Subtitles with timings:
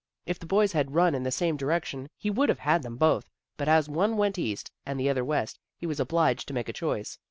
[0.25, 3.29] If the boys had run in the same direction he would have had them both,
[3.55, 6.73] but as one went east and the other west, he was obliged to make a
[6.73, 7.19] choice.